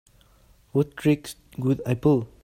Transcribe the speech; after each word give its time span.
What 0.71 0.97
tricks 0.97 1.35
would 1.59 1.79
I 1.85 1.93
pull? 1.93 2.27